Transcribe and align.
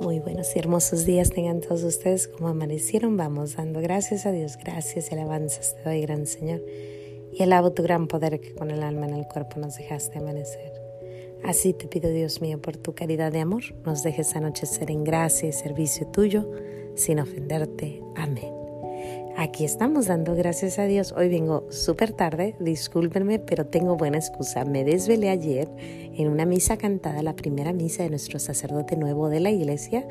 Muy 0.00 0.20
buenos 0.20 0.54
y 0.54 0.58
hermosos 0.60 1.04
días 1.04 1.30
tengan 1.30 1.60
todos 1.60 1.82
ustedes 1.82 2.28
como 2.28 2.48
amanecieron. 2.48 3.16
Vamos 3.16 3.56
dando 3.56 3.80
gracias 3.80 4.26
a 4.26 4.32
Dios, 4.32 4.56
gracias 4.56 5.10
y 5.10 5.14
alabanzas 5.14 5.74
te 5.74 5.82
doy, 5.82 6.02
gran 6.02 6.26
Señor. 6.26 6.62
Y 7.32 7.42
alabo 7.42 7.72
tu 7.72 7.82
gran 7.82 8.06
poder 8.06 8.40
que 8.40 8.54
con 8.54 8.70
el 8.70 8.82
alma 8.82 9.06
en 9.06 9.14
el 9.14 9.26
cuerpo 9.26 9.58
nos 9.58 9.76
dejaste 9.76 10.18
amanecer. 10.18 10.72
Así 11.44 11.72
te 11.72 11.88
pido, 11.88 12.10
Dios 12.10 12.40
mío, 12.40 12.60
por 12.60 12.76
tu 12.76 12.94
caridad 12.94 13.32
de 13.32 13.40
amor, 13.40 13.62
nos 13.84 14.02
dejes 14.02 14.34
anochecer 14.36 14.90
en 14.90 15.04
gracia 15.04 15.48
y 15.48 15.52
servicio 15.52 16.06
tuyo, 16.06 16.48
sin 16.94 17.20
ofenderte. 17.20 18.00
Amén. 18.16 18.57
Aquí 19.40 19.64
estamos 19.64 20.06
dando 20.08 20.34
gracias 20.34 20.80
a 20.80 20.86
Dios. 20.86 21.14
Hoy 21.16 21.28
vengo 21.28 21.64
súper 21.70 22.10
tarde, 22.10 22.56
discúlpenme, 22.58 23.38
pero 23.38 23.66
tengo 23.66 23.96
buena 23.96 24.18
excusa. 24.18 24.64
Me 24.64 24.82
desvelé 24.82 25.30
ayer 25.30 25.70
en 25.78 26.26
una 26.26 26.44
misa 26.44 26.76
cantada, 26.76 27.22
la 27.22 27.36
primera 27.36 27.72
misa 27.72 28.02
de 28.02 28.10
nuestro 28.10 28.40
sacerdote 28.40 28.96
nuevo 28.96 29.28
de 29.28 29.38
la 29.38 29.52
iglesia, 29.52 30.08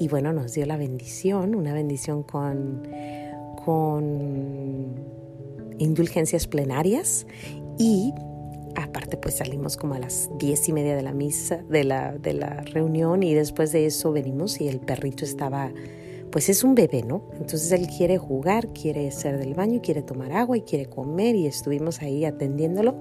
y 0.00 0.08
bueno, 0.08 0.32
nos 0.32 0.52
dio 0.54 0.66
la 0.66 0.76
bendición, 0.76 1.54
una 1.54 1.74
bendición 1.74 2.24
con, 2.24 2.88
con 3.64 4.96
indulgencias 5.78 6.48
plenarias 6.48 7.24
y 7.78 8.12
aparte 8.74 9.16
pues 9.16 9.36
salimos 9.36 9.76
como 9.76 9.94
a 9.94 10.00
las 10.00 10.28
diez 10.40 10.68
y 10.68 10.72
media 10.72 10.96
de 10.96 11.02
la 11.02 11.12
misa, 11.12 11.62
de 11.70 11.84
la, 11.84 12.18
de 12.18 12.32
la 12.32 12.62
reunión 12.62 13.22
y 13.22 13.32
después 13.32 13.70
de 13.70 13.86
eso 13.86 14.10
venimos 14.10 14.60
y 14.60 14.66
el 14.66 14.80
perrito 14.80 15.24
estaba 15.24 15.70
pues 16.36 16.50
es 16.50 16.64
un 16.64 16.74
bebé, 16.74 17.02
¿no? 17.02 17.22
Entonces 17.40 17.72
él 17.72 17.86
quiere 17.86 18.18
jugar, 18.18 18.68
quiere 18.74 19.10
ser 19.10 19.38
del 19.38 19.54
baño, 19.54 19.80
quiere 19.80 20.02
tomar 20.02 20.32
agua 20.32 20.58
y 20.58 20.60
quiere 20.60 20.84
comer 20.84 21.34
y 21.34 21.46
estuvimos 21.46 22.02
ahí 22.02 22.26
atendiéndolo. 22.26 23.00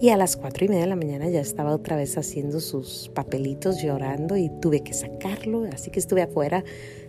Y 0.00 0.08
a 0.08 0.16
las 0.16 0.38
cuatro 0.38 0.64
y 0.64 0.68
media 0.68 0.84
de 0.84 0.88
la 0.88 0.96
mañana 0.96 1.28
ya 1.28 1.42
estaba 1.42 1.74
otra 1.74 1.96
vez 1.96 2.16
haciendo 2.16 2.60
sus 2.60 3.10
papelitos, 3.14 3.82
llorando 3.82 4.38
y 4.38 4.48
tuve 4.62 4.80
que 4.80 4.94
sacarlo. 4.94 5.64
Así 5.70 5.90
que 5.90 5.98
estuve 5.98 6.22
afuera 6.22 6.64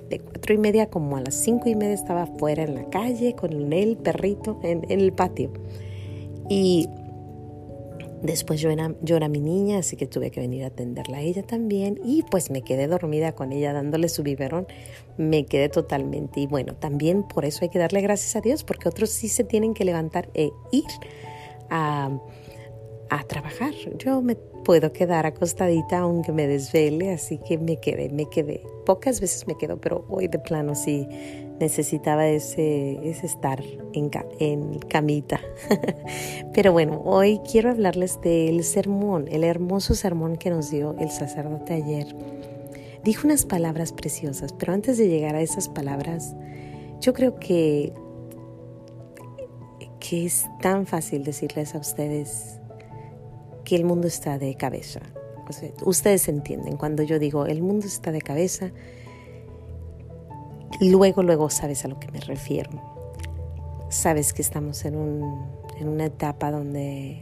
de 0.09 0.19
cuatro 0.19 0.55
y 0.55 0.57
media 0.57 0.89
como 0.89 1.15
a 1.15 1.21
las 1.21 1.35
cinco 1.35 1.69
y 1.69 1.75
media 1.75 1.93
estaba 1.93 2.23
afuera 2.23 2.63
en 2.63 2.75
la 2.75 2.89
calle 2.89 3.33
con 3.33 3.71
el 3.71 3.95
perrito 3.95 4.59
en, 4.61 4.85
en 4.89 4.99
el 4.99 5.13
patio. 5.13 5.53
Y 6.49 6.89
Después 8.21 8.59
llora, 8.59 8.93
llora 9.01 9.29
mi 9.29 9.39
niña, 9.39 9.79
así 9.79 9.95
que 9.95 10.05
tuve 10.05 10.29
que 10.29 10.41
venir 10.41 10.63
a 10.63 10.67
atenderla 10.67 11.17
a 11.17 11.21
ella 11.21 11.43
también. 11.43 11.99
Y 12.03 12.23
pues 12.23 12.51
me 12.51 12.61
quedé 12.61 12.87
dormida 12.87 13.33
con 13.33 13.51
ella 13.51 13.71
dándole 13.71 14.09
su 14.09 14.23
biberón. 14.23 14.67
Me 15.17 15.45
quedé 15.45 15.69
totalmente. 15.69 16.41
Y 16.41 16.47
bueno, 16.47 16.75
también 16.75 17.23
por 17.23 17.45
eso 17.45 17.59
hay 17.61 17.69
que 17.69 17.79
darle 17.79 18.01
gracias 18.01 18.35
a 18.35 18.41
Dios, 18.41 18.63
porque 18.63 18.89
otros 18.89 19.09
sí 19.09 19.29
se 19.29 19.43
tienen 19.43 19.73
que 19.73 19.85
levantar 19.85 20.29
e 20.33 20.51
ir 20.71 20.85
a, 21.69 22.09
a 23.09 23.23
trabajar. 23.23 23.73
Yo 23.97 24.21
me 24.21 24.35
puedo 24.35 24.91
quedar 24.91 25.25
acostadita 25.25 25.99
aunque 25.99 26.31
me 26.31 26.45
desvele, 26.47 27.13
así 27.13 27.39
que 27.39 27.57
me 27.57 27.79
quedé, 27.79 28.09
me 28.09 28.29
quedé. 28.29 28.61
Pocas 28.85 29.21
veces 29.21 29.47
me 29.47 29.57
quedo, 29.57 29.79
pero 29.79 30.05
hoy 30.09 30.27
de 30.27 30.39
plano 30.39 30.75
sí 30.75 31.07
necesitaba 31.59 32.27
ese, 32.27 32.99
ese 33.07 33.25
estar 33.25 33.61
en, 33.93 34.09
en 34.39 34.79
camita. 34.79 35.39
Pero 36.53 36.71
bueno, 36.71 37.01
hoy 37.05 37.39
quiero 37.49 37.69
hablarles 37.69 38.19
del 38.21 38.63
sermón, 38.63 39.27
el 39.29 39.43
hermoso 39.43 39.95
sermón 39.95 40.37
que 40.37 40.49
nos 40.49 40.71
dio 40.71 40.95
el 40.99 41.09
sacerdote 41.11 41.73
ayer. 41.73 42.15
Dijo 43.03 43.27
unas 43.27 43.45
palabras 43.45 43.93
preciosas, 43.93 44.53
pero 44.53 44.73
antes 44.73 44.97
de 44.97 45.07
llegar 45.07 45.33
a 45.33 45.41
esas 45.41 45.69
palabras, 45.69 46.35
yo 46.99 47.13
creo 47.13 47.39
que, 47.39 47.93
que 50.01 50.25
es 50.25 50.47
tan 50.61 50.85
fácil 50.85 51.23
decirles 51.23 51.75
a 51.75 51.77
ustedes 51.77 52.59
que 53.63 53.77
el 53.77 53.85
mundo 53.85 54.07
está 54.07 54.37
de 54.37 54.55
cabeza. 54.55 54.99
ustedes 55.85 56.27
entienden 56.27 56.75
cuando 56.75 57.01
yo 57.03 57.19
digo 57.19 57.45
el 57.45 57.61
mundo 57.61 57.87
está 57.87 58.11
de 58.11 58.21
cabeza, 58.21 58.71
Luego, 60.81 61.23
luego 61.23 61.49
sabes 61.49 61.85
a 61.85 61.87
lo 61.87 61.99
que 61.99 62.11
me 62.11 62.19
refiero. 62.19 62.69
Sabes 63.89 64.33
que 64.33 64.41
estamos 64.41 64.85
en, 64.85 64.95
un, 64.95 65.45
en 65.77 65.89
una 65.89 66.05
etapa 66.05 66.51
donde 66.51 67.21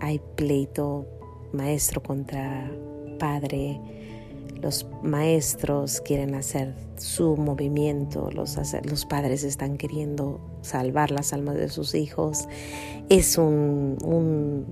hay 0.00 0.20
pleito 0.36 1.06
maestro 1.52 2.02
contra 2.02 2.70
padre. 3.18 3.80
Los 4.60 4.86
maestros 5.02 6.00
quieren 6.00 6.34
hacer 6.34 6.74
su 6.96 7.36
movimiento, 7.36 8.30
los, 8.32 8.58
los 8.84 9.06
padres 9.06 9.44
están 9.44 9.76
queriendo 9.76 10.40
salvar 10.62 11.10
las 11.12 11.32
almas 11.32 11.54
de 11.54 11.68
sus 11.68 11.94
hijos. 11.94 12.48
Es 13.08 13.38
un, 13.38 13.96
un, 14.04 14.66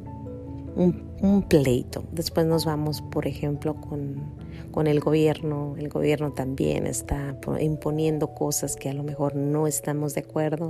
un 0.77 1.43
pleito. 1.49 2.05
Después 2.13 2.47
nos 2.47 2.65
vamos, 2.65 3.03
por 3.03 3.27
ejemplo, 3.27 3.75
con 3.75 4.37
con 4.77 4.87
el 4.87 5.01
gobierno. 5.01 5.75
El 5.79 5.89
gobierno 5.89 6.33
también 6.33 6.87
está 6.87 7.35
imponiendo 7.61 8.35
cosas 8.35 8.77
que 8.77 8.91
a 8.91 8.93
lo 8.93 9.03
mejor 9.03 9.35
no 9.35 9.67
estamos 9.67 10.15
de 10.15 10.21
acuerdo. 10.21 10.69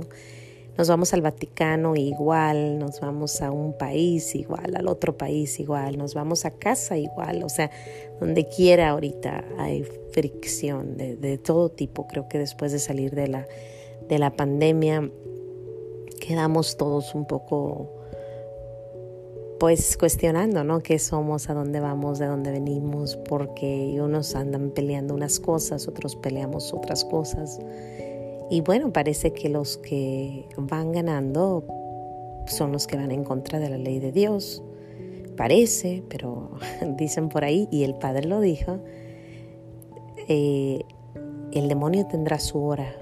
Nos 0.77 0.87
vamos 0.87 1.13
al 1.13 1.21
Vaticano 1.21 1.93
igual, 1.97 2.79
nos 2.79 3.01
vamos 3.01 3.41
a 3.41 3.51
un 3.51 3.77
país 3.77 4.33
igual, 4.33 4.77
al 4.77 4.87
otro 4.87 5.17
país 5.17 5.59
igual, 5.59 5.97
nos 5.97 6.13
vamos 6.13 6.45
a 6.45 6.51
casa 6.51 6.97
igual, 6.97 7.43
o 7.43 7.49
sea, 7.49 7.69
donde 8.21 8.47
quiera 8.47 8.91
ahorita 8.91 9.43
hay 9.57 9.83
fricción 10.13 10.95
de, 10.95 11.17
de 11.17 11.37
todo 11.37 11.67
tipo. 11.67 12.07
Creo 12.07 12.29
que 12.29 12.39
después 12.39 12.71
de 12.71 12.79
salir 12.79 13.13
de 13.13 13.27
la, 13.27 13.45
de 14.07 14.19
la 14.19 14.37
pandemia 14.37 15.11
quedamos 16.21 16.77
todos 16.77 17.13
un 17.13 17.25
poco 17.27 17.96
pues 19.59 19.97
cuestionando, 19.97 20.63
¿no? 20.63 20.81
¿Qué 20.81 20.99
somos? 20.99 21.49
¿A 21.49 21.53
dónde 21.53 21.79
vamos? 21.79 22.19
¿De 22.19 22.27
dónde 22.27 22.51
venimos? 22.51 23.15
Porque 23.15 23.97
unos 23.99 24.35
andan 24.35 24.71
peleando 24.71 25.13
unas 25.13 25.39
cosas, 25.39 25.87
otros 25.87 26.15
peleamos 26.15 26.73
otras 26.73 27.03
cosas. 27.05 27.59
Y 28.49 28.61
bueno, 28.61 28.93
parece 28.93 29.33
que 29.33 29.49
los 29.49 29.77
que 29.77 30.47
van 30.57 30.91
ganando 30.91 31.63
son 32.45 32.71
los 32.71 32.87
que 32.87 32.97
van 32.97 33.11
en 33.11 33.23
contra 33.23 33.59
de 33.59 33.69
la 33.69 33.77
ley 33.77 33.99
de 33.99 34.11
Dios. 34.11 34.61
Parece, 35.35 36.03
pero 36.07 36.51
dicen 36.97 37.29
por 37.29 37.43
ahí, 37.43 37.67
y 37.71 37.83
el 37.83 37.95
Padre 37.95 38.27
lo 38.27 38.39
dijo, 38.39 38.79
eh, 40.27 40.81
el 41.51 41.67
demonio 41.67 42.05
tendrá 42.05 42.39
su 42.39 42.63
hora, 42.63 42.95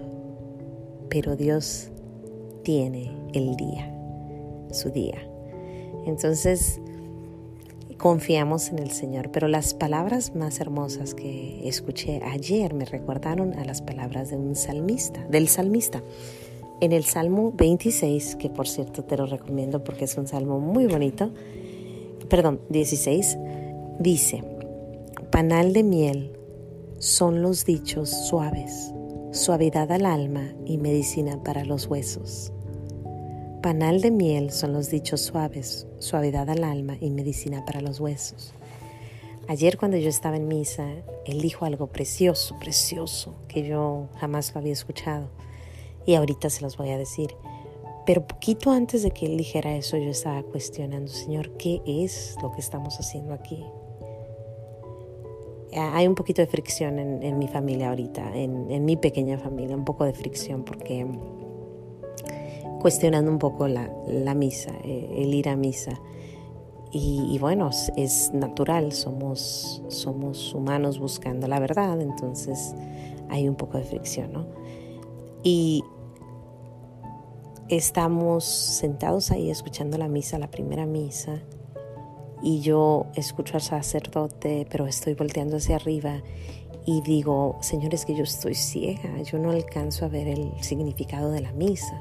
pero 1.09 1.35
Dios 1.35 1.89
tiene 2.63 3.11
el 3.33 3.55
día, 3.55 3.93
su 4.71 4.89
día. 4.89 5.34
Entonces, 6.05 6.79
confiamos 7.97 8.69
en 8.69 8.79
el 8.79 8.91
Señor, 8.91 9.31
pero 9.31 9.47
las 9.47 9.73
palabras 9.73 10.35
más 10.35 10.59
hermosas 10.59 11.13
que 11.13 11.67
escuché 11.67 12.21
ayer 12.23 12.73
me 12.73 12.85
recordaron 12.85 13.53
a 13.53 13.65
las 13.65 13.81
palabras 13.81 14.29
de 14.29 14.37
un 14.37 14.55
salmista, 14.55 15.25
del 15.29 15.47
salmista. 15.47 16.03
En 16.81 16.91
el 16.91 17.05
Salmo 17.05 17.53
26, 17.55 18.35
que 18.35 18.49
por 18.49 18.67
cierto 18.67 19.03
te 19.03 19.17
lo 19.17 19.25
recomiendo 19.25 19.83
porque 19.83 20.05
es 20.05 20.17
un 20.17 20.27
salmo 20.27 20.59
muy 20.59 20.87
bonito, 20.87 21.31
perdón, 22.29 22.59
16, 22.69 23.37
dice, 23.99 24.43
panal 25.31 25.73
de 25.73 25.83
miel 25.83 26.31
son 26.99 27.41
los 27.41 27.65
dichos 27.65 28.09
suaves, 28.09 28.93
suavidad 29.31 29.91
al 29.91 30.05
alma 30.05 30.53
y 30.65 30.77
medicina 30.77 31.41
para 31.43 31.63
los 31.63 31.87
huesos. 31.87 32.51
Panal 33.65 33.99
de 33.99 34.11
miel 34.11 34.51
son 34.51 34.73
los 34.73 34.91
dichos 34.91 35.21
suaves, 35.21 35.87
suavidad 35.97 36.47
al 36.51 36.63
alma 36.63 36.97
y 37.01 37.09
medicina 37.09 37.65
para 37.65 37.81
los 37.81 37.99
huesos. 37.99 38.53
Ayer 39.47 39.79
cuando 39.79 39.97
yo 39.97 40.07
estaba 40.07 40.37
en 40.37 40.47
misa, 40.47 40.87
él 41.25 41.41
dijo 41.41 41.65
algo 41.65 41.87
precioso, 41.87 42.55
precioso, 42.59 43.33
que 43.47 43.63
yo 43.63 44.07
jamás 44.17 44.53
lo 44.53 44.59
había 44.61 44.71
escuchado. 44.71 45.29
Y 46.05 46.13
ahorita 46.13 46.51
se 46.51 46.61
los 46.61 46.77
voy 46.77 46.91
a 46.91 46.97
decir. 46.99 47.35
Pero 48.05 48.27
poquito 48.27 48.69
antes 48.69 49.01
de 49.01 49.09
que 49.09 49.25
él 49.25 49.35
dijera 49.35 49.75
eso, 49.75 49.97
yo 49.97 50.11
estaba 50.11 50.43
cuestionando, 50.43 51.11
Señor, 51.11 51.57
¿qué 51.57 51.81
es 51.87 52.35
lo 52.43 52.51
que 52.51 52.61
estamos 52.61 52.99
haciendo 52.99 53.33
aquí? 53.33 53.65
Hay 55.75 56.05
un 56.05 56.13
poquito 56.13 56.43
de 56.43 56.47
fricción 56.47 56.99
en, 56.99 57.39
mi 57.39 57.47
familia 57.47 57.89
ahorita, 57.89 58.37
en, 58.37 58.69
en 58.69 58.85
mi 58.85 58.95
pequeña 58.95 59.39
familia, 59.39 59.75
un 59.75 59.85
poco 59.85 60.05
de 60.05 60.13
fricción 60.13 60.63
porque 60.63 61.03
cuestionando 62.85 63.31
un 63.31 63.39
poco 63.39 63.67
la, 63.67 63.89
misa, 64.35 64.71
eh, 64.83 65.09
el 65.17 65.33
ir 65.33 65.49
a 65.49 65.55
misa. 65.55 65.99
Y, 66.91 67.35
bueno, 67.39 67.71
es 67.97 68.31
natural, 68.31 68.91
somos, 68.91 69.81
somos 69.87 70.53
humanos 70.53 70.99
buscando 70.99 71.47
la 71.47 71.59
verdad, 71.59 71.99
entonces 71.99 72.75
hay 73.27 73.49
un 73.49 73.55
poco 73.55 73.79
de 73.79 73.85
fricción, 73.85 74.33
¿no? 74.33 74.45
Y 75.41 75.83
estamos 77.69 78.43
sentados 78.45 79.31
ahí 79.31 79.49
escuchando 79.49 79.97
la 79.97 80.07
misa, 80.07 80.37
la 80.37 80.51
primera 80.51 80.85
misa, 80.85 81.41
y 82.43 82.59
yo 82.59 83.07
escucho 83.15 83.55
al 83.55 83.61
sacerdote, 83.61 84.67
pero 84.69 84.85
estoy 84.85 85.15
volteando 85.15 85.57
hacia 85.57 85.77
arriba 85.77 86.21
y 86.85 87.01
digo, 87.01 87.57
Señor, 87.61 87.95
es 87.95 88.05
que 88.05 88.13
yo 88.13 88.25
estoy 88.25 88.53
ciega, 88.53 89.23
yo 89.23 89.39
no 89.39 89.49
alcanzo 89.49 90.05
a 90.05 90.07
ver 90.07 90.27
el 90.27 90.51
significado 90.61 91.31
de 91.31 91.41
la 91.41 91.51
misa 91.51 91.99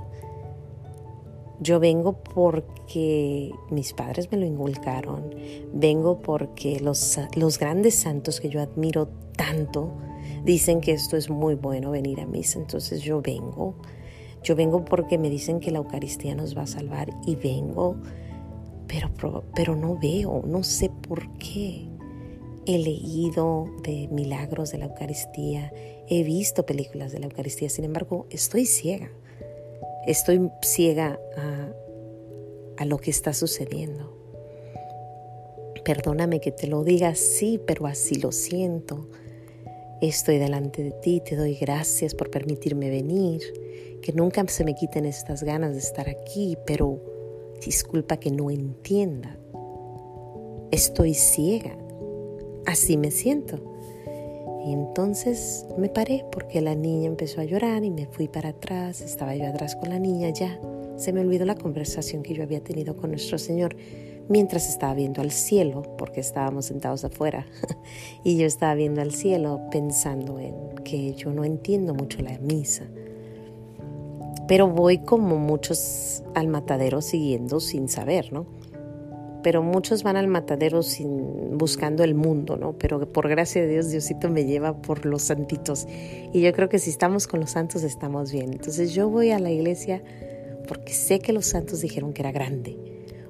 Yo 1.64 1.80
vengo 1.80 2.12
porque 2.22 3.54
mis 3.70 3.94
padres 3.94 4.30
me 4.30 4.36
lo 4.36 4.44
inculcaron. 4.44 5.34
Vengo 5.72 6.20
porque 6.20 6.78
los, 6.78 7.18
los 7.36 7.58
grandes 7.58 7.94
santos 7.94 8.38
que 8.38 8.50
yo 8.50 8.60
admiro 8.60 9.08
tanto 9.34 9.96
dicen 10.44 10.82
que 10.82 10.92
esto 10.92 11.16
es 11.16 11.30
muy 11.30 11.54
bueno 11.54 11.90
venir 11.90 12.20
a 12.20 12.26
misa. 12.26 12.58
Entonces 12.58 13.00
yo 13.00 13.22
vengo. 13.22 13.76
Yo 14.42 14.54
vengo 14.54 14.84
porque 14.84 15.16
me 15.16 15.30
dicen 15.30 15.58
que 15.58 15.70
la 15.70 15.78
Eucaristía 15.78 16.34
nos 16.34 16.54
va 16.54 16.64
a 16.64 16.66
salvar 16.66 17.08
y 17.26 17.34
vengo, 17.34 17.96
pero, 18.86 19.42
pero 19.54 19.74
no 19.74 19.98
veo, 19.98 20.42
no 20.46 20.62
sé 20.64 20.90
por 20.90 21.32
qué. 21.38 21.88
He 22.66 22.76
leído 22.76 23.70
de 23.82 24.06
milagros 24.08 24.70
de 24.70 24.78
la 24.78 24.84
Eucaristía, 24.84 25.72
he 26.08 26.22
visto 26.24 26.66
películas 26.66 27.10
de 27.12 27.20
la 27.20 27.26
Eucaristía, 27.26 27.70
sin 27.70 27.86
embargo, 27.86 28.26
estoy 28.28 28.66
ciega. 28.66 29.10
Estoy 30.06 30.50
ciega 30.62 31.18
a, 31.36 31.72
a 32.82 32.84
lo 32.84 32.98
que 32.98 33.10
está 33.10 33.32
sucediendo. 33.32 34.12
Perdóname 35.84 36.40
que 36.40 36.50
te 36.50 36.66
lo 36.66 36.82
diga 36.84 37.08
así, 37.08 37.60
pero 37.66 37.86
así 37.86 38.16
lo 38.16 38.32
siento. 38.32 39.08
Estoy 40.00 40.38
delante 40.38 40.82
de 40.82 40.92
ti, 40.92 41.20
te 41.20 41.36
doy 41.36 41.54
gracias 41.54 42.14
por 42.14 42.30
permitirme 42.30 42.90
venir, 42.90 43.40
que 44.02 44.12
nunca 44.12 44.46
se 44.48 44.64
me 44.64 44.74
quiten 44.74 45.04
estas 45.04 45.42
ganas 45.42 45.72
de 45.72 45.80
estar 45.80 46.08
aquí, 46.08 46.56
pero 46.66 47.00
disculpa 47.64 48.16
que 48.16 48.30
no 48.30 48.50
entienda. 48.50 49.38
Estoy 50.70 51.14
ciega 51.14 51.78
así 52.66 52.96
me 52.96 53.10
siento. 53.10 53.58
Y 54.64 54.72
entonces 54.72 55.66
me 55.76 55.90
paré 55.90 56.24
porque 56.32 56.62
la 56.62 56.74
niña 56.74 57.06
empezó 57.06 57.42
a 57.42 57.44
llorar 57.44 57.84
y 57.84 57.90
me 57.90 58.06
fui 58.06 58.28
para 58.28 58.50
atrás, 58.50 59.02
estaba 59.02 59.36
yo 59.36 59.46
atrás 59.46 59.76
con 59.76 59.90
la 59.90 59.98
niña 59.98 60.30
ya. 60.30 60.58
Se 60.96 61.12
me 61.12 61.20
olvidó 61.20 61.44
la 61.44 61.56
conversación 61.56 62.22
que 62.22 62.34
yo 62.34 62.42
había 62.42 62.62
tenido 62.62 62.96
con 62.96 63.10
nuestro 63.10 63.36
Señor 63.36 63.76
mientras 64.28 64.68
estaba 64.68 64.94
viendo 64.94 65.20
al 65.20 65.30
cielo, 65.30 65.82
porque 65.98 66.20
estábamos 66.20 66.66
sentados 66.66 67.04
afuera, 67.04 67.46
y 68.24 68.38
yo 68.38 68.46
estaba 68.46 68.74
viendo 68.74 69.02
al 69.02 69.12
cielo 69.12 69.60
pensando 69.70 70.38
en 70.38 70.54
que 70.82 71.14
yo 71.14 71.30
no 71.30 71.44
entiendo 71.44 71.94
mucho 71.94 72.22
la 72.22 72.38
misa. 72.38 72.84
Pero 74.48 74.68
voy 74.68 74.98
como 74.98 75.36
muchos 75.36 76.22
al 76.34 76.48
matadero 76.48 77.02
siguiendo 77.02 77.60
sin 77.60 77.88
saber, 77.88 78.32
¿no? 78.32 78.46
Pero 79.44 79.62
muchos 79.62 80.02
van 80.02 80.16
al 80.16 80.26
matadero 80.26 80.82
sin, 80.82 81.58
buscando 81.58 82.02
el 82.02 82.14
mundo, 82.14 82.56
¿no? 82.56 82.72
Pero 82.78 83.12
por 83.12 83.28
gracia 83.28 83.60
de 83.60 83.68
Dios, 83.68 83.90
Diosito 83.90 84.30
me 84.30 84.46
lleva 84.46 84.80
por 84.80 85.04
los 85.04 85.20
santitos. 85.20 85.86
Y 86.32 86.40
yo 86.40 86.52
creo 86.54 86.70
que 86.70 86.78
si 86.78 86.88
estamos 86.88 87.26
con 87.26 87.40
los 87.40 87.50
santos, 87.50 87.82
estamos 87.82 88.32
bien. 88.32 88.54
Entonces 88.54 88.94
yo 88.94 89.10
voy 89.10 89.32
a 89.32 89.38
la 89.38 89.50
iglesia 89.50 90.02
porque 90.66 90.94
sé 90.94 91.18
que 91.18 91.34
los 91.34 91.44
santos 91.44 91.82
dijeron 91.82 92.14
que 92.14 92.22
era 92.22 92.32
grande, 92.32 92.78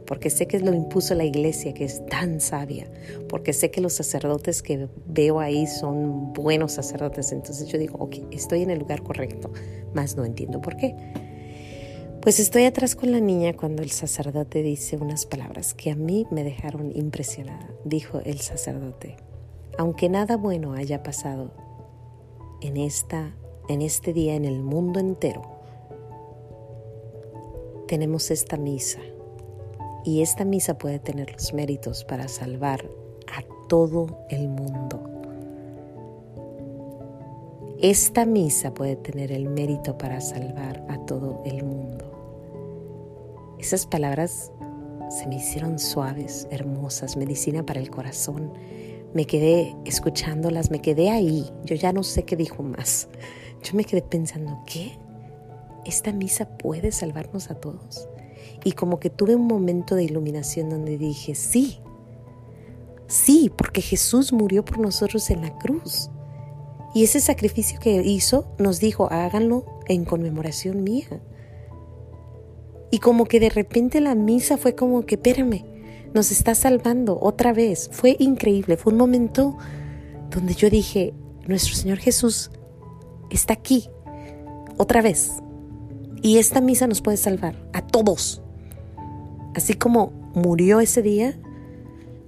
porque 0.06 0.31
sé 0.31 0.46
que 0.46 0.61
lo 0.61 0.72
impuso 0.72 1.16
la 1.16 1.25
iglesia, 1.25 1.75
que 1.75 1.84
es 1.84 2.06
tan 2.06 2.40
sabia, 2.40 2.87
porque 3.28 3.52
sé 3.52 3.72
que 3.72 3.81
los 3.81 3.94
sacerdotes 3.94 4.62
que 4.62 4.87
veo 5.06 5.40
ahí 5.40 5.67
son 5.67 6.32
buenos 6.32 6.70
sacerdotes. 6.70 7.32
Entonces 7.32 7.67
yo 7.67 7.76
digo, 7.76 7.99
ok, 7.99 8.19
estoy 8.31 8.62
en 8.62 8.70
el 8.70 8.78
lugar 8.78 9.02
correcto, 9.02 9.52
más 9.94 10.17
no 10.17 10.25
entiendo 10.25 10.60
por 10.60 10.76
qué. 10.76 10.94
Pues 12.25 12.41
estoy 12.41 12.65
atrás 12.65 12.97
con 12.97 13.12
la 13.12 13.21
niña 13.21 13.53
cuando 13.53 13.82
el 13.82 13.91
sacerdote 13.91 14.62
dice 14.62 14.97
unas 14.97 15.26
palabras 15.26 15.75
que 15.75 15.91
a 15.91 15.94
mí 15.94 16.26
me 16.31 16.43
dejaron 16.43 16.91
impresionada. 16.97 17.69
Dijo 17.85 18.19
el 18.21 18.41
sacerdote, 18.41 19.17
aunque 19.76 20.09
nada 20.09 20.38
bueno 20.38 20.73
haya 20.73 21.03
pasado 21.03 21.50
en, 22.62 22.79
esta, 22.79 23.35
en 23.69 23.82
este 23.82 24.15
día 24.15 24.37
en 24.37 24.47
el 24.47 24.62
mundo 24.62 25.00
entero, 25.00 25.43
tenemos 27.88 28.31
esta 28.31 28.56
misa 28.56 29.00
y 30.03 30.23
esta 30.23 30.47
misa 30.47 30.79
puede 30.79 31.00
tener 31.00 31.31
los 31.31 31.53
méritos 31.53 32.05
para 32.05 32.29
salvar 32.29 32.88
a 33.27 33.43
todo 33.69 34.20
el 34.31 34.49
mundo. 34.49 35.11
Esta 37.82 38.25
misa 38.25 38.73
puede 38.73 38.97
tener 38.97 39.31
el 39.31 39.50
mérito 39.50 39.99
para 39.99 40.23
salvar 40.23 40.87
a 40.88 41.05
todo 41.05 41.43
el 41.44 41.62
mundo. 41.65 42.13
Esas 43.64 43.87
palabras 43.87 44.52
se 45.08 45.26
me 45.26 45.37
hicieron 45.37 45.78
suaves, 45.78 46.46
hermosas, 46.50 47.16
medicina 47.16 47.64
para 47.64 47.81
el 47.81 47.88
corazón. 47.88 48.52
Me 49.14 49.25
quedé 49.25 49.75
escuchándolas, 49.87 50.70
me 50.70 50.82
quedé 50.82 51.08
ahí. 51.08 51.50
Yo 51.64 51.75
ya 51.75 51.90
no 51.94 52.02
sé 52.02 52.25
qué 52.25 52.37
dijo 52.37 52.62
más. 52.62 53.08
Yo 53.62 53.72
me 53.72 53.87
quedé 53.87 54.02
pensando, 54.02 54.62
¿qué? 54.66 54.99
¿Esta 55.87 56.12
misa 56.12 56.46
puede 56.58 56.93
salvarnos 56.93 57.50
a 57.50 57.55
todos? 57.55 58.06
Y 58.64 58.72
como 58.72 59.00
que 59.00 59.08
tuve 59.08 59.34
un 59.34 59.46
momento 59.46 59.94
de 59.94 60.05
iluminación 60.05 60.69
donde 60.69 60.99
dije, 60.99 61.34
sí, 61.34 61.81
sí, 63.06 63.50
porque 63.56 63.81
Jesús 63.81 64.34
murió 64.34 64.62
por 64.62 64.78
nosotros 64.78 65.31
en 65.31 65.40
la 65.40 65.56
cruz. 65.56 66.10
Y 66.94 67.02
ese 67.05 67.19
sacrificio 67.19 67.81
que 67.81 68.02
hizo 68.02 68.55
nos 68.58 68.78
dijo, 68.78 69.10
háganlo 69.10 69.64
en 69.88 70.05
conmemoración 70.05 70.84
mía. 70.84 71.22
Y 72.94 73.00
como 73.00 73.25
que 73.25 73.41
de 73.41 73.50
repente 73.50 74.00
la 74.00 74.14
misa 74.14 74.56
fue 74.56 74.76
como 74.76 75.05
que, 75.05 75.17
espérame, 75.17 75.64
nos 76.14 76.31
está 76.31 76.55
salvando 76.55 77.19
otra 77.20 77.52
vez. 77.52 77.91
Fue 77.91 78.14
increíble, 78.20 78.76
fue 78.76 78.93
un 78.93 79.00
momento 79.00 79.58
donde 80.31 80.55
yo 80.55 80.70
dije, 80.70 81.12
nuestro 81.49 81.75
Señor 81.75 81.99
Jesús 81.99 82.52
está 83.31 83.52
aquí, 83.52 83.88
otra 84.76 85.02
vez. 85.02 85.32
Y 86.23 86.38
esta 86.38 86.61
misa 86.61 86.87
nos 86.87 87.02
puede 87.02 87.17
salvar 87.17 87.69
a 87.73 87.85
todos. 87.85 88.43
Así 89.56 89.75
como 89.75 90.12
murió 90.32 90.79
ese 90.79 91.02
día 91.02 91.37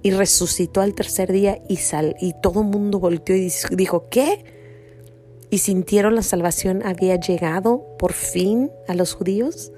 y 0.01 0.11
resucitó 0.11 0.81
al 0.81 0.95
tercer 0.95 1.31
día 1.31 1.61
y, 1.69 1.77
sal, 1.77 2.17
y 2.19 2.33
todo 2.43 2.59
el 2.59 2.67
mundo 2.67 2.99
volteó 2.99 3.37
y 3.37 3.49
dijo, 3.71 4.09
¿qué? 4.09 4.43
Y 5.49 5.59
sintieron 5.59 6.13
la 6.13 6.23
salvación 6.23 6.85
había 6.85 7.17
llegado 7.17 7.85
por 7.97 8.11
fin 8.11 8.69
a 8.89 8.95
los 8.95 9.13
judíos 9.13 9.71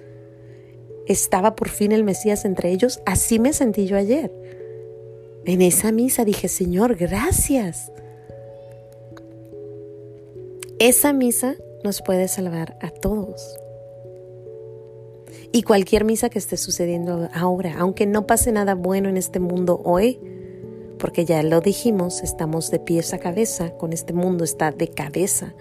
estaba 1.09 1.55
por 1.55 1.69
fin 1.69 1.91
el 1.91 2.03
Mesías 2.03 2.45
entre 2.45 2.71
ellos, 2.71 3.01
así 3.05 3.39
me 3.39 3.51
sentí 3.51 3.87
yo 3.87 3.97
ayer. 3.97 4.31
En 5.45 5.61
esa 5.61 5.91
misa 5.91 6.23
dije, 6.23 6.47
Señor, 6.47 6.95
gracias. 6.95 7.91
Esa 10.77 11.11
misa 11.11 11.55
nos 11.83 12.01
puede 12.01 12.27
salvar 12.27 12.77
a 12.81 12.91
todos. 12.91 13.57
Y 15.51 15.63
cualquier 15.63 16.05
misa 16.05 16.29
que 16.29 16.37
esté 16.37 16.57
sucediendo 16.57 17.27
ahora, 17.33 17.75
aunque 17.79 18.05
no 18.05 18.27
pase 18.27 18.51
nada 18.51 18.75
bueno 18.75 19.09
en 19.09 19.17
este 19.17 19.39
mundo 19.39 19.81
hoy, 19.83 20.19
porque 20.99 21.25
ya 21.25 21.41
lo 21.41 21.61
dijimos, 21.61 22.21
estamos 22.21 22.69
de 22.69 22.79
pies 22.79 23.13
a 23.13 23.17
cabeza, 23.17 23.71
con 23.71 23.93
este 23.93 24.13
mundo 24.13 24.43
está 24.43 24.71
de 24.71 24.89
cabeza. 24.89 25.55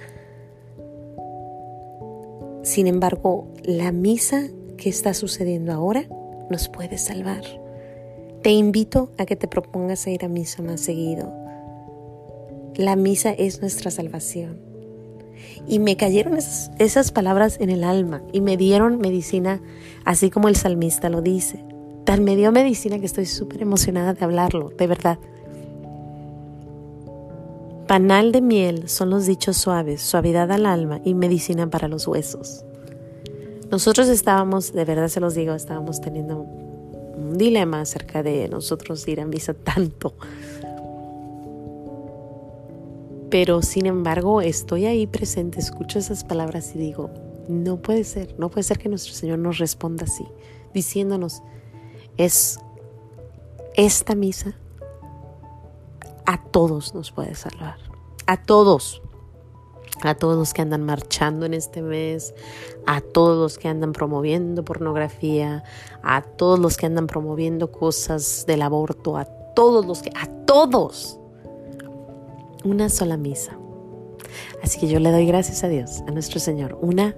Sin 2.62 2.87
embargo, 2.87 3.49
la 3.62 3.92
misa 3.92 4.49
que 4.78 4.88
está 4.88 5.12
sucediendo 5.12 5.73
ahora 5.73 6.06
nos 6.49 6.68
puede 6.68 6.97
salvar. 6.97 7.42
Te 8.42 8.50
invito 8.50 9.12
a 9.18 9.26
que 9.26 9.37
te 9.37 9.49
propongas 9.49 10.06
a 10.06 10.11
ir 10.11 10.25
a 10.25 10.28
misa 10.28 10.62
más 10.62 10.80
seguido. 10.80 11.30
La 12.76 12.97
misa 12.97 13.30
es 13.30 13.61
nuestra 13.61 13.90
salvación. 13.90 14.61
Y 15.66 15.80
me 15.80 15.97
cayeron 15.97 16.38
esas, 16.78 17.12
palabras 17.12 17.58
en 17.61 17.70
el 17.70 17.85
alma 17.85 18.23
y 18.32 18.40
me 18.40 18.56
dieron 18.56 18.99
medicina, 18.99 19.61
así 20.04 20.30
como 20.30 20.49
el 20.49 20.56
salmista 20.56 21.08
lo 21.08 21.20
dice. 21.20 21.64
Tan 22.04 22.25
me 22.25 22.37
dio 22.37 22.52
medicina 22.52 22.99
que 22.99 23.06
estoy 23.06 23.26
súper 23.26 23.62
emocionada 23.62 24.14
de 24.14 24.25
hablarlo, 24.25 24.70
de 24.70 24.87
verdad. 24.87 25.18
Panal 27.87 28.32
de 28.32 28.40
miel 28.40 28.88
son 28.88 29.11
los 29.11 29.26
dichos 29.26 29.56
suaves, 29.56 30.00
suavidad 30.00 30.50
al 30.52 30.66
alma 30.66 31.00
y 31.04 31.14
medicina 31.14 31.68
para 31.68 31.88
los 31.88 32.06
huesos. 32.06 32.64
Nosotros 33.70 34.08
estábamos, 34.08 34.72
de 34.72 34.84
verdad 34.84 35.08
se 35.08 35.20
los 35.20 35.34
digo, 35.34 35.54
estábamos 35.54 36.00
teniendo 36.00 36.38
un 36.38 37.37
dilema 37.37 37.80
acerca 37.82 38.22
de 38.22 38.48
nosotros 38.48 39.06
ir 39.08 39.20
a 39.20 39.26
misa 39.26 39.52
tanto. 39.52 40.14
Pero 43.30 43.60
sin 43.60 43.84
embargo, 43.84 44.40
estoy 44.40 44.87
ahí 44.87 45.06
presente, 45.06 45.60
escucho 45.60 45.98
esas 45.98 46.25
palabras 46.25 46.75
y 46.75 46.78
digo, 46.78 47.10
no 47.46 47.76
puede 47.76 48.04
ser, 48.04 48.34
no 48.38 48.50
puede 48.50 48.62
ser 48.62 48.78
que 48.78 48.88
nuestro 48.88 49.12
Señor 49.12 49.38
nos 49.38 49.58
responda 49.58 50.04
así, 50.04 50.25
diciéndonos, 50.72 51.42
es 52.16 52.58
esta 53.75 54.14
misa 54.14 54.54
a 56.25 56.42
todos 56.42 56.94
nos 56.94 57.10
puede 57.10 57.34
salvar, 57.34 57.76
a 58.26 58.42
todos 58.42 59.02
a 60.02 60.14
todos 60.14 60.37
los 60.37 60.55
que 60.55 60.62
andan 60.62 60.85
marchando 60.85 61.47
en 61.47 61.55
este 61.55 61.83
mes, 61.83 62.35
a 62.87 63.00
todos 63.00 63.38
los 63.38 63.59
que 63.59 63.69
andan 63.69 63.93
promoviendo 63.93 64.64
pornografía, 64.64 65.64
a 66.02 66.23
todos 66.23 66.59
los 66.59 66.76
que 66.76 66.87
andan 66.87 67.07
promoviendo 67.07 67.73
cosas 67.73 68.45
del 68.47 68.62
aborto, 68.62 69.17
a 69.17 69.25
todos 69.55 69.87
los 69.87 70.02
que, 70.02 70.11
a 70.11 70.26
todos, 70.45 71.19
una 72.64 72.88
sola 72.88 73.17
misa. 73.17 73.59
Así 74.62 74.78
que 74.78 74.88
yo 74.88 75.00
le 75.00 75.11
doy 75.11 75.26
gracias 75.26 75.64
a 75.64 75.69
Dios, 75.69 76.02
a 76.07 76.11
nuestro 76.11 76.40
Señor, 76.40 76.78
una 76.81 77.14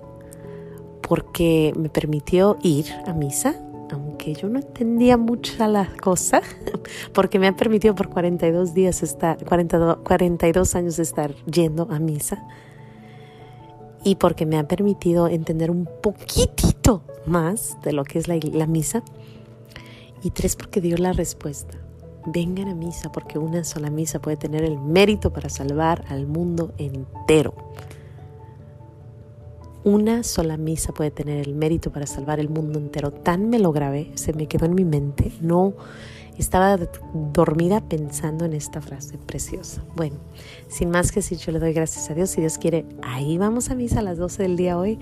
porque 1.02 1.72
me 1.76 1.88
permitió 1.88 2.56
ir 2.62 2.86
a 3.06 3.12
misa, 3.12 3.56
aunque 3.90 4.34
yo 4.34 4.48
no 4.48 4.60
entendía 4.60 5.16
mucha 5.16 5.66
la 5.66 5.88
cosa, 6.00 6.40
porque 7.12 7.38
me 7.38 7.48
ha 7.48 7.56
permitido 7.56 7.94
por 7.94 8.08
42 8.10 8.74
días 8.74 9.02
estar, 9.02 9.38
42 9.44 10.74
años 10.76 10.98
estar 10.98 11.34
yendo 11.46 11.88
a 11.90 11.98
misa 11.98 12.46
y 14.04 14.16
porque 14.16 14.46
me 14.46 14.58
ha 14.58 14.66
permitido 14.66 15.28
entender 15.28 15.70
un 15.70 15.88
poquitito 16.02 17.02
más 17.26 17.76
de 17.82 17.92
lo 17.92 18.04
que 18.04 18.18
es 18.18 18.28
la, 18.28 18.66
misa. 18.66 19.02
Y 20.22 20.30
tres, 20.30 20.56
porque 20.56 20.80
dio 20.80 20.96
la 20.96 21.12
respuesta. 21.12 21.78
Vengan 22.26 22.68
a 22.68 22.74
misa 22.74 23.10
porque 23.12 23.38
una 23.38 23.64
sola 23.64 23.90
misa 23.90 24.20
puede 24.20 24.36
tener 24.36 24.62
el 24.62 24.78
mérito 24.78 25.32
para 25.32 25.48
salvar 25.48 26.04
al 26.08 26.26
mundo 26.26 26.72
entero. 26.76 27.54
Una 29.82 30.22
sola 30.22 30.58
misa 30.58 30.92
puede 30.92 31.10
tener 31.10 31.46
el 31.46 31.54
mérito 31.54 31.90
para 31.90 32.06
salvar 32.06 32.38
el 32.38 32.50
mundo 32.50 32.78
entero. 32.78 33.10
Tan 33.10 33.48
me 33.48 33.58
lo 33.58 33.72
grabé, 33.72 34.10
se 34.14 34.34
me 34.34 34.46
quedó 34.46 34.66
en 34.66 34.74
mi 34.74 34.84
mente. 34.84 35.32
No 35.40 35.72
estaba 36.40 36.78
dormida 37.32 37.80
pensando 37.80 38.44
en 38.44 38.54
esta 38.54 38.80
frase 38.80 39.18
preciosa. 39.18 39.84
Bueno, 39.94 40.16
sin 40.68 40.90
más 40.90 41.12
que 41.12 41.20
decir, 41.20 41.38
yo 41.38 41.52
le 41.52 41.58
doy 41.58 41.72
gracias 41.72 42.10
a 42.10 42.14
Dios. 42.14 42.30
Si 42.30 42.40
Dios 42.40 42.58
quiere, 42.58 42.86
ahí 43.02 43.38
vamos 43.38 43.70
a 43.70 43.74
misa 43.74 44.00
a 44.00 44.02
las 44.02 44.18
12 44.18 44.42
del 44.42 44.56
día 44.56 44.78
hoy. 44.78 44.98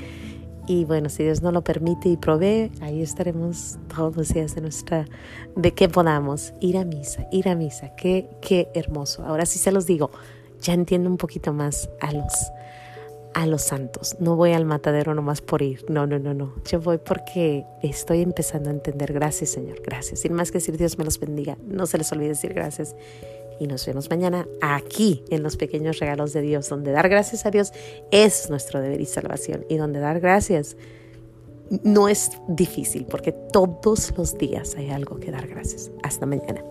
Y 0.67 0.85
bueno, 0.85 1.09
si 1.09 1.23
Dios 1.23 1.41
no 1.41 1.51
lo 1.51 1.63
permite 1.65 2.11
y 2.11 2.19
provee, 2.19 2.71
ahí 2.83 3.01
estaremos 3.01 3.79
todos 3.95 4.17
los 4.17 4.29
días 4.35 4.55
de 4.55 4.61
nuestra, 4.61 5.07
de 5.57 5.73
que 5.73 5.89
podamos 5.89 6.53
ir 6.61 6.77
a 6.77 6.85
misa, 6.85 7.27
ir 7.33 7.49
a 7.49 7.55
misa. 7.55 7.95
Qué, 7.97 8.29
qué 8.43 8.69
hermoso. 8.75 9.25
Ahora 9.25 9.47
sí 9.47 9.59
se 9.59 9.73
los 9.73 9.87
digo, 9.87 10.11
ya 10.61 10.75
entiendo 10.75 11.09
un 11.09 11.17
poquito 11.17 11.55
más 11.55 11.89
a 12.01 12.13
los, 12.13 12.35
a 13.35 13.47
los 13.47 13.63
santos. 13.63 14.17
No 14.21 14.37
voy 14.37 14.53
al 14.53 14.65
matadero 14.65 15.15
nomás 15.15 15.41
por 15.41 15.63
ir. 15.63 15.85
No, 15.89 16.07
no, 16.07 16.19
no, 16.19 16.35
no. 16.35 16.55
Yo 16.65 16.81
voy 16.81 16.99
porque 16.99 17.65
estoy 17.83 18.23
empezando 18.23 18.71
a 18.71 18.73
entender. 18.73 19.13
Gracias, 19.13 19.51
Señor. 19.51 19.81
Gracias. 19.83 20.21
Sin 20.21 20.33
más 20.33 20.51
que 20.51 20.59
decir, 20.59 20.77
Dios 20.77 20.99
me 20.99 21.05
los 21.05 21.19
bendiga. 21.21 21.57
No 21.67 21.87
se 21.87 21.99
les 21.99 22.11
olvide 22.13 22.29
decir 22.29 22.55
gracias. 22.55 22.97
Y 23.61 23.67
nos 23.67 23.85
vemos 23.87 24.09
mañana 24.09 24.47
aquí 24.61 25.25
en 25.31 25.43
los 25.43 25.57
pequeños 25.57 25.99
regalos 25.99 26.33
de 26.33 26.43
Dios, 26.43 26.69
donde 26.69 26.93
dar 26.93 27.09
gracias 27.09 27.45
a 27.45 27.51
Dios 27.51 27.73
es 28.11 28.51
nuestro 28.51 28.81
deber 28.81 29.01
y 29.01 29.07
salvación. 29.07 29.65
Y 29.69 29.77
donde 29.77 29.99
dar 29.99 30.21
gracias 30.21 30.77
no 31.83 32.09
es 32.09 32.31
difícil, 32.49 33.05
porque 33.05 33.33
todos 33.33 34.17
los 34.17 34.39
días 34.39 34.75
hay 34.77 34.91
algo 34.91 35.19
que 35.19 35.31
dar 35.31 35.47
gracias. 35.49 35.91
Hasta 36.03 36.25
mañana. 36.25 36.63